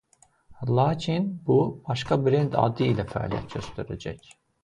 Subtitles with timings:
[0.67, 1.57] Lakin bu
[1.89, 4.35] başqa brend adı ilə fəaliyyət göstərəcək.